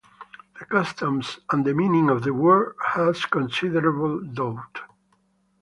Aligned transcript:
The 0.57 0.65
customs 0.65 1.41
and 1.51 1.63
the 1.63 1.75
meaning 1.75 2.09
of 2.09 2.23
the 2.23 2.33
word 2.33 2.75
has 2.95 3.23
considerable 3.25 4.19
doubt. 4.21 4.79